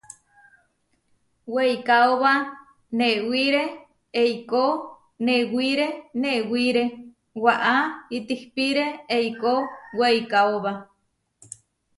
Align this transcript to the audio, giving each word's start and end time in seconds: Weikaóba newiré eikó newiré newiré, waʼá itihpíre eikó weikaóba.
Weikaóba 1.53 2.33
newiré 2.99 3.63
eikó 4.21 4.65
newiré 5.25 5.87
newiré, 6.21 6.83
waʼá 7.43 7.75
itihpíre 8.17 8.85
eikó 9.17 9.53
weikaóba. 9.99 10.71